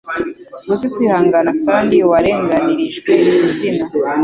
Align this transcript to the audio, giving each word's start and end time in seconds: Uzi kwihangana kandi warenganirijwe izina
Uzi 0.71 0.85
kwihangana 0.93 1.51
kandi 1.67 1.95
warenganirijwe 2.09 3.11
izina 3.47 3.85